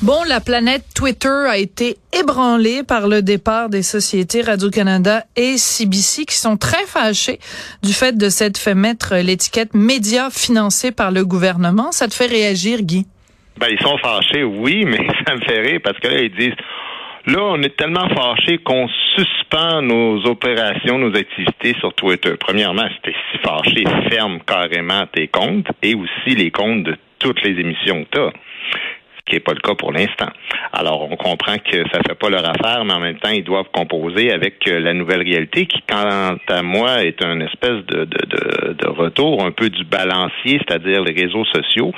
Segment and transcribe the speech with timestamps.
[0.00, 6.24] Bon, la planète Twitter a été ébranlée par le départ des sociétés Radio-Canada et CBC
[6.24, 7.40] qui sont très fâchés
[7.82, 11.90] du fait de s'être fait mettre l'étiquette média financé par le gouvernement.
[11.90, 13.08] Ça te fait réagir, Guy?
[13.58, 16.56] Ben, ils sont fâchés, oui, mais ça me fait rire parce que là, ils disent
[17.26, 22.34] Là, on est tellement fâchés qu'on suspend nos opérations, nos activités sur Twitter.
[22.38, 27.60] Premièrement, c'était si fâché, ferme carrément tes comptes et aussi les comptes de toutes les
[27.60, 28.38] émissions que tu
[29.28, 30.28] qui n'est pas le cas pour l'instant.
[30.72, 33.68] Alors, on comprend que ça fait pas leur affaire, mais en même temps, ils doivent
[33.72, 38.74] composer avec euh, la nouvelle réalité qui, quant à moi, est un espèce de, de,
[38.74, 41.92] de, retour un peu du balancier, c'est-à-dire les réseaux sociaux.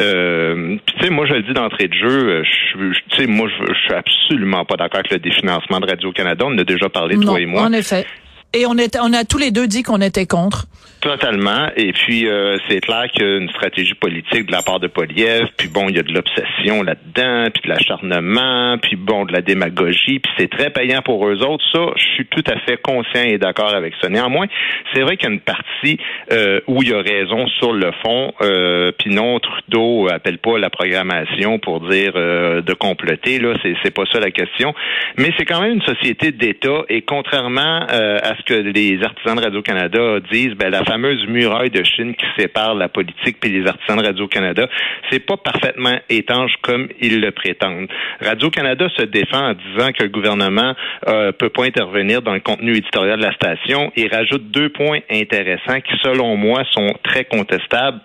[0.00, 3.48] Euh, tu sais, moi, je le dis d'entrée de jeu, euh, je, tu sais, moi,
[3.48, 6.44] je, je suis absolument pas d'accord avec le définancement de Radio-Canada.
[6.46, 7.62] On en a déjà parlé, toi et moi.
[7.62, 8.06] En effet.
[8.52, 10.66] Et on, est, on a tous les deux dit qu'on était contre.
[11.00, 11.68] Totalement.
[11.76, 14.86] Et puis, euh, c'est clair qu'il y a une stratégie politique de la part de
[14.86, 15.46] Poliev.
[15.56, 19.40] Puis bon, il y a de l'obsession là-dedans, puis de l'acharnement, puis bon, de la
[19.40, 20.18] démagogie.
[20.18, 21.64] Puis c'est très payant pour eux autres.
[21.72, 24.10] Ça, je suis tout à fait conscient et d'accord avec ça.
[24.10, 24.46] Néanmoins,
[24.92, 25.98] c'est vrai qu'il y a une partie
[26.32, 28.34] euh, où il y a raison sur le fond.
[28.42, 33.38] Euh, puis non, Trudeau appelle pas la programmation pour dire euh, de comploter.
[33.38, 34.74] Là, c'est, c'est pas ça la question.
[35.16, 36.82] Mais c'est quand même une société d'État.
[36.90, 42.14] Et contrairement à que les artisans de Radio-Canada disent, ben la fameuse muraille de Chine
[42.14, 44.68] qui sépare la politique et les artisans de Radio-Canada,
[45.10, 47.88] c'est pas parfaitement étanche comme ils le prétendent.
[48.20, 50.74] Radio-Canada se défend en disant que le gouvernement
[51.08, 55.00] euh, peut pas intervenir dans le contenu éditorial de la station et rajoute deux points
[55.10, 58.00] intéressants qui, selon moi, sont très contestables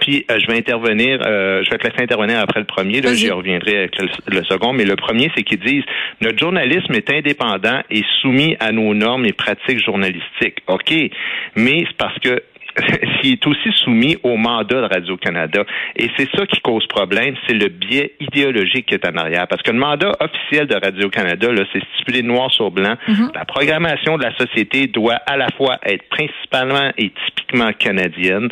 [0.00, 3.14] puis euh, je vais intervenir, euh, je vais te laisser intervenir après le premier, là
[3.14, 5.84] j'y reviendrai avec le, second, mais le premier, c'est qu'ils disent
[6.20, 10.58] notre journalisme est indépendant et soumis à nos normes et pratiques journalistiques.
[10.66, 10.92] OK,
[11.56, 12.42] mais c'est parce que
[13.20, 15.64] s'il est aussi soumis au mandat de Radio-Canada.
[15.96, 19.46] Et c'est ça qui cause problème, c'est le biais idéologique qui est en arrière.
[19.48, 22.94] Parce que le mandat officiel de Radio-Canada, c'est stipulé noir sur blanc.
[23.08, 23.34] Mm-hmm.
[23.34, 28.48] La programmation de la société doit à la fois être principalement et typiquement canadienne,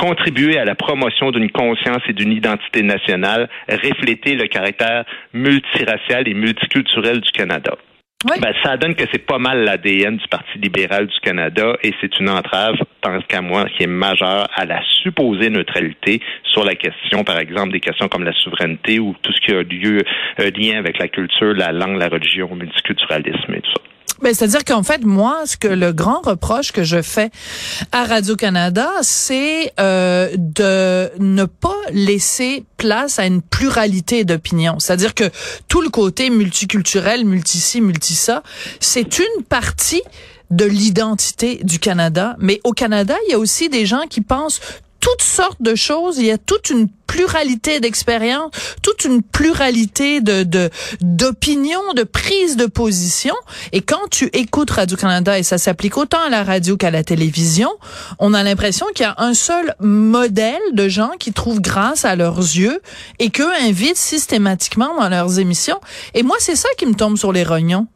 [0.00, 6.32] contribuer à la promotion d'une conscience et d'une identité nationale, refléter le caractère multiracial et
[6.32, 7.76] multiculturel du Canada.
[8.24, 12.18] Ben, ça donne que c'est pas mal l'ADN du Parti libéral du Canada et c'est
[12.18, 17.24] une entrave, tant qu'à moi, qui est majeure à la supposée neutralité sur la question,
[17.24, 20.02] par exemple, des questions comme la souveraineté ou tout ce qui a lieu,
[20.38, 23.89] euh, lien avec la culture, la langue, la religion, le multiculturalisme et tout ça.
[24.22, 27.30] Ben, c'est-à-dire qu'en fait, moi, ce que le grand reproche que je fais
[27.92, 34.78] à Radio-Canada, c'est euh, de ne pas laisser place à une pluralité d'opinions.
[34.78, 35.30] C'est-à-dire que
[35.68, 38.42] tout le côté multiculturel, multi-ci, multi-ça,
[38.78, 40.02] c'est une partie
[40.50, 42.36] de l'identité du Canada.
[42.38, 44.60] Mais au Canada, il y a aussi des gens qui pensent
[45.00, 46.18] toutes sortes de choses.
[46.18, 48.52] Il y a toute une pluralité d'expériences,
[48.82, 53.34] toute une pluralité de d'opinions, de, prises de position.
[53.72, 57.02] Et quand tu écoutes Radio Canada et ça s'applique autant à la radio qu'à la
[57.02, 57.70] télévision,
[58.20, 62.14] on a l'impression qu'il y a un seul modèle de gens qui trouvent grâce à
[62.14, 62.80] leurs yeux
[63.18, 65.80] et qu'eux invitent systématiquement dans leurs émissions.
[66.14, 67.88] Et moi, c'est ça qui me tombe sur les rognons.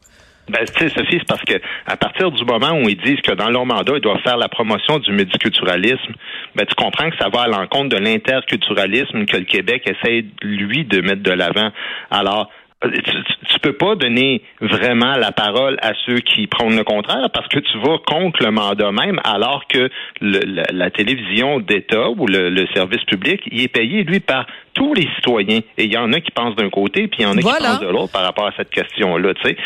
[0.47, 1.55] Ben, tu sais, Sophie, c'est parce que
[1.87, 4.47] à partir du moment où ils disent que dans leur mandat, ils doivent faire la
[4.47, 6.13] promotion du multiculturalisme,
[6.55, 10.85] ben, tu comprends que ça va à l'encontre de l'interculturalisme que le Québec essaie, lui,
[10.85, 11.71] de mettre de l'avant.
[12.11, 12.51] Alors,
[12.83, 13.01] tu,
[13.47, 17.59] tu, peux pas donner vraiment la parole à ceux qui prônent le contraire parce que
[17.59, 19.89] tu vas contre le mandat même alors que
[20.21, 24.45] le, la, télévision d'État ou le, le, service public, il est payé, lui, par
[24.75, 25.61] tous les citoyens.
[25.77, 27.43] Et il y en a qui pensent d'un côté, puis il y en a qui
[27.43, 29.33] pensent de l'autre par rapport à cette question-là.
[29.33, 29.57] Tu sais,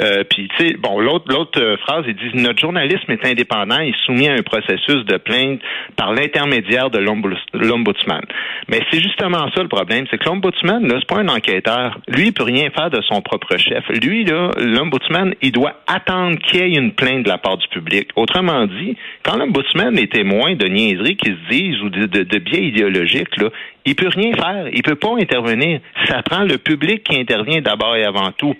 [0.00, 3.78] euh, puis tu sais, bon, l'autre l'autre euh, phrase, ils disent notre journalisme est indépendant,
[3.80, 5.60] il est soumis à un processus de plainte
[5.96, 8.22] par l'intermédiaire de l'ombudsman.
[8.68, 11.98] Mais c'est justement ça le problème, c'est que l'ombudsman, là, c'est pas un enquêteur.
[12.08, 13.84] Lui, il peut rien faire de son propre chef.
[13.88, 17.68] Lui, là, l'ombudsman, il doit attendre qu'il y ait une plainte de la part du
[17.68, 18.08] public.
[18.16, 22.38] Autrement dit, quand l'ombudsman est témoin de niaiseries qui se disent ou de, de, de
[22.38, 23.50] biais idéologiques, là,
[23.86, 24.68] il peut rien faire.
[24.72, 25.80] Il peut pas intervenir.
[26.08, 28.54] Ça prend le public qui intervient d'abord et avant tout.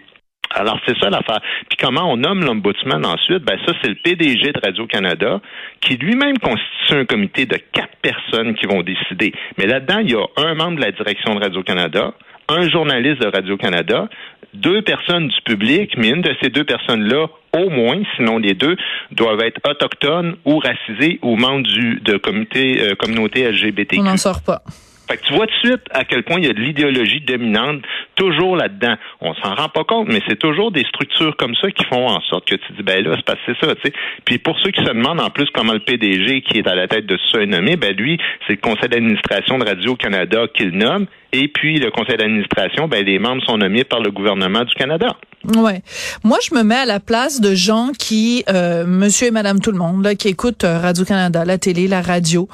[0.54, 1.40] Alors, c'est ça l'affaire.
[1.68, 3.42] Puis comment on nomme l'ombudsman ensuite?
[3.42, 5.40] Ben ça, c'est le PDG de Radio-Canada
[5.80, 9.32] qui lui-même constitue un comité de quatre personnes qui vont décider.
[9.58, 12.14] Mais là-dedans, il y a un membre de la direction de Radio-Canada,
[12.48, 14.08] un journaliste de Radio-Canada,
[14.54, 17.26] deux personnes du public, mais une de ces deux personnes-là,
[17.58, 18.76] au moins, sinon les deux,
[19.10, 24.00] doivent être autochtones ou racisés ou membres du, de comité, euh, communauté LGBTQ.
[24.00, 24.62] On n'en sort pas.
[25.08, 27.20] Fait que tu vois tout de suite à quel point il y a de l'idéologie
[27.20, 27.82] dominante
[28.16, 28.96] toujours là-dedans.
[29.20, 32.20] On s'en rend pas compte, mais c'est toujours des structures comme ça qui font en
[32.22, 33.92] sorte que tu dis ben là, c'est passé ça, tu sais.
[34.24, 36.88] Puis pour ceux qui se demandent en plus comment le PDG qui est à la
[36.88, 41.06] tête de est nommé, ben lui, c'est le conseil d'administration de Radio-Canada qu'il nomme.
[41.32, 45.16] Et puis le conseil d'administration, ben les membres sont nommés par le gouvernement du Canada.
[45.56, 45.82] Ouais.
[46.24, 49.70] Moi, je me mets à la place de gens qui, euh, monsieur et madame tout
[49.70, 52.48] le monde, là, qui écoutent euh, Radio-Canada, la télé, la radio,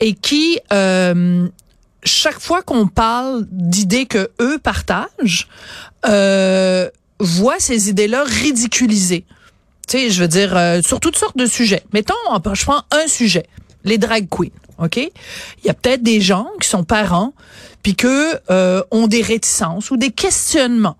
[0.00, 1.46] et qui euh,
[2.04, 5.48] chaque fois qu'on parle d'idées que eux partagent,
[6.06, 9.24] euh, voient ces idées-là ridiculisées.
[9.88, 11.82] Tu sais, je veux dire, euh, sur toutes sortes de sujets.
[11.92, 12.14] Mettons,
[12.52, 13.46] je prends un sujet,
[13.84, 14.96] les drag queens, OK?
[14.96, 17.34] Il y a peut-être des gens qui sont parents,
[17.82, 20.96] puis que euh, ont des réticences ou des questionnements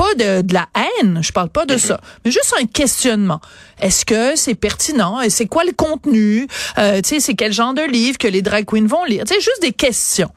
[0.00, 3.38] pas de, de, la haine, je parle pas de ça, mais juste un questionnement.
[3.82, 5.20] Est-ce que c'est pertinent?
[5.20, 6.48] Et c'est quoi le contenu?
[6.78, 9.24] Euh, Tu sais, c'est quel genre de livre que les drag queens vont lire?
[9.24, 10.30] Tu sais, juste des questions.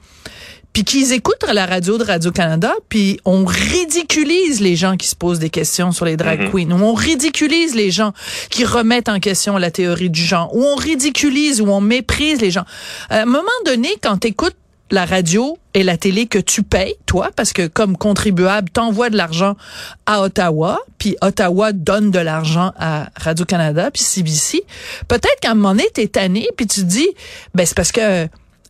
[0.74, 5.16] Puis qu'ils écoutent la radio de Radio Canada, puis on ridiculise les gens qui se
[5.16, 6.52] posent des questions sur les drag mm-hmm.
[6.52, 8.12] queens, ou on ridiculise les gens
[8.50, 12.52] qui remettent en question la théorie du genre, ou on ridiculise ou on méprise les
[12.52, 12.66] gens.
[13.10, 14.58] À un moment donné, quand tu écoutes
[14.92, 19.18] la radio et la télé que tu payes, toi, parce que comme contribuable, t'envoies de
[19.18, 19.56] l'argent
[20.06, 24.64] à Ottawa, puis Ottawa donne de l'argent à Radio-Canada, puis CBC.
[25.08, 27.10] Peut-être qu'à un moment donné, t'es tanné, puis tu te dis,
[27.56, 28.28] ben c'est parce que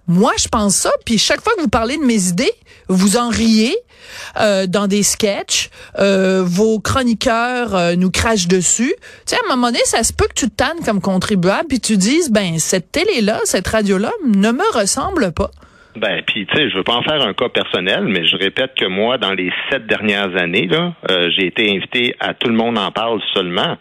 [0.07, 2.51] moi, je pense ça, puis chaque fois que vous parlez de mes idées,
[2.89, 3.75] vous en riez
[4.39, 5.69] euh, dans des sketchs,
[5.99, 8.93] euh, vos chroniqueurs euh, nous crachent dessus.
[9.25, 11.67] Tu sais, à un moment donné, ça se peut que tu te tannes comme contribuable,
[11.69, 15.51] puis tu dises, ben cette télé-là, cette radio-là ne me ressemble pas.
[15.95, 18.73] Ben, puis tu sais, je veux pas en faire un cas personnel, mais je répète
[18.75, 22.77] que moi, dans les sept dernières années, euh, j'ai été invité à tout le monde
[22.77, 23.77] en parle seulement.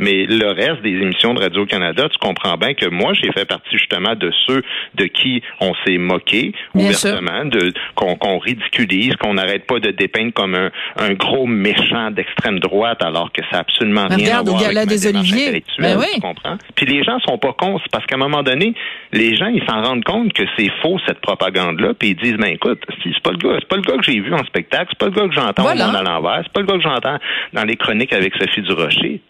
[0.00, 3.78] Mais le reste des émissions de Radio-Canada, tu comprends bien que moi, j'ai fait partie
[3.78, 4.62] justement de ceux
[4.96, 10.56] de qui on s'est moqué ouvertement, de qu'on ridiculise, qu'on n'arrête pas de dépeindre comme
[10.56, 14.88] un, un gros méchant d'extrême droite, alors que ça n'a absolument rien à voir avec
[14.88, 15.62] des Olivier.
[15.78, 16.06] Ben oui.
[16.14, 16.58] tu comprends?
[16.74, 18.74] Puis les gens sont pas cons, parce qu'à un moment donné,
[19.12, 22.52] les gens, ils s'en rendent compte que c'est faux, cette propagande-là, puis ils disent, ben
[22.52, 24.98] écoute, c'est pas le gars, c'est pas le gars que j'ai vu en spectacle, c'est
[24.98, 25.86] pas le gars que j'entends voilà.
[25.86, 27.18] à l'envers, c'est pas le gars que j'entends
[27.52, 29.20] dans les chroniques avec Sophie Durocher.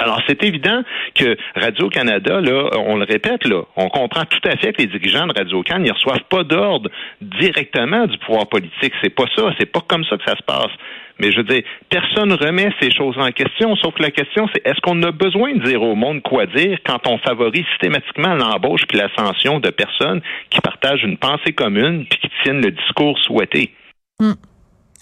[0.00, 0.82] Alors, c'est évident
[1.14, 5.26] que Radio-Canada, là, on le répète, là, on comprend tout à fait que les dirigeants
[5.26, 8.94] de Radio-Can, ils reçoivent pas d'ordre directement du pouvoir politique.
[9.02, 9.52] C'est pas ça.
[9.58, 10.72] C'est pas comme ça que ça se passe.
[11.18, 14.66] Mais je veux dire, personne remet ces choses en question, sauf que la question, c'est
[14.66, 18.86] est-ce qu'on a besoin de dire au monde quoi dire quand on favorise systématiquement l'embauche
[18.88, 23.70] puis l'ascension de personnes qui partagent une pensée commune puis qui tiennent le discours souhaité?
[24.18, 24.32] Mm.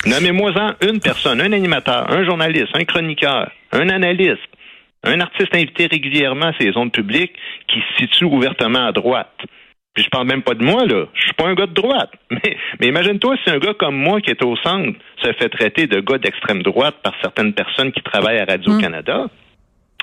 [0.06, 4.47] Nommez-moi-en une personne, un animateur, un journaliste, un chroniqueur, un analyste,
[5.04, 7.34] un artiste invité régulièrement à ces zones publiques
[7.68, 9.38] qui se situe ouvertement à droite.
[9.94, 11.06] Puis je parle même pas de moi, là.
[11.14, 12.12] Je suis pas un gars de droite.
[12.30, 15.86] Mais, mais imagine-toi si un gars comme moi qui est au centre se fait traiter
[15.86, 19.22] de gars d'extrême droite par certaines personnes qui travaillent à Radio-Canada.
[19.22, 19.28] Hum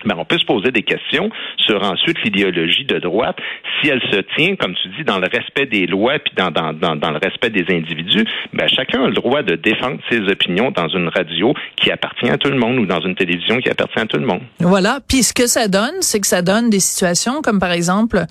[0.03, 3.37] ben, on peut se poser des questions sur ensuite l'idéologie de droite,
[3.81, 6.73] si elle se tient, comme tu dis, dans le respect des lois puis dans, dans,
[6.73, 10.71] dans, dans le respect des individus, ben, chacun a le droit de défendre ses opinions
[10.71, 13.99] dans une radio qui appartient à tout le monde ou dans une télévision qui appartient
[13.99, 14.41] à tout le monde.
[14.59, 14.99] Voilà.
[15.07, 18.25] Puis ce que ça donne, c'est que ça donne des situations comme par exemple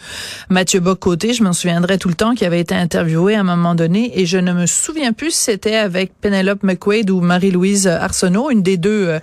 [0.50, 3.75] Mathieu Bocoté, je m'en souviendrai tout le temps, qui avait été interviewé à un moment
[3.75, 8.50] donné et je ne me souviens plus si c'était avec Penelope McQuaid ou Marie-Louise Arsenault,
[8.50, 9.18] une des deux euh,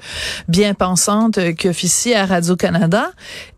[0.47, 3.11] bien pensantes euh, qui officie à Radio-Canada.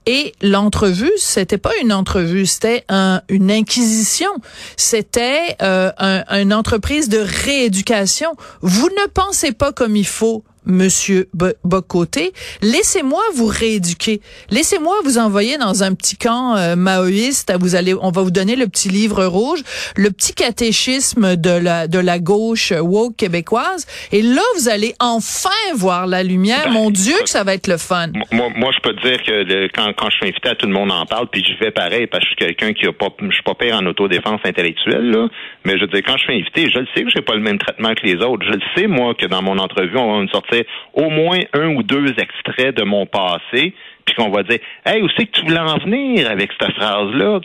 [0.05, 4.31] Et l'entrevue, c'était pas une entrevue, c'était un, une inquisition.
[4.75, 8.35] C'était euh, un, une entreprise de rééducation.
[8.61, 11.29] Vous ne pensez pas comme il faut Monsieur
[11.63, 14.21] Bocoté, laissez-moi vous rééduquer.
[14.49, 17.53] Laissez-moi vous envoyer dans un petit camp euh, maoïste.
[17.59, 19.61] Vous allez, on va vous donner le petit livre rouge,
[19.95, 23.85] le petit catéchisme de la de la gauche woke québécoise.
[24.11, 26.65] Et là, vous allez enfin voir la lumière.
[26.65, 28.07] Ben, Mon Dieu, que ça va être le fun.
[28.31, 30.73] Moi, moi je peux te dire que quand, quand je suis invité à tout le
[30.73, 33.09] monde en parle, puis je fais pareil parce que je suis quelqu'un qui a pas,
[33.19, 35.27] je suis pas pire en autodéfense intellectuelle là.
[35.65, 37.41] Mais je veux dire, quand je suis invité, je le sais que j'ai pas le
[37.41, 38.45] même traitement que les autres.
[38.45, 40.52] Je le sais moi que dans mon entrevue, on va me sortir
[40.93, 43.73] au moins un ou deux extraits de mon passé,
[44.05, 47.39] puis qu'on va dire Hey, où c'est que tu voulais en venir avec cette phrase-là?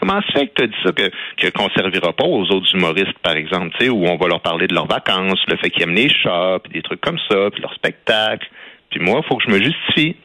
[0.00, 3.18] comment se fait que tu as dit ça que, qu'on servira pas aux autres humoristes,
[3.22, 6.08] par exemple, où on va leur parler de leurs vacances, le fait qu'ils aiment les
[6.08, 8.48] chats, puis des trucs comme ça, puis leur spectacle?
[8.90, 10.16] Puis moi, il faut que je me justifie.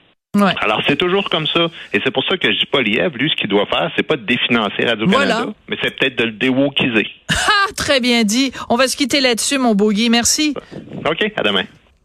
[0.62, 1.68] Alors, c'est toujours comme ça.
[1.94, 4.04] Et c'est pour ça que je dis pas Liev, lui, ce qu'il doit faire, c'est
[4.04, 7.08] pas de définancer Radio-Canada, mais c'est peut-être de le déwokiser.
[7.78, 8.52] très bien dit.
[8.70, 10.10] On va se quitter là-dessus, mon beau Guy.
[10.10, 10.54] Merci.
[11.06, 11.64] OK, à demain.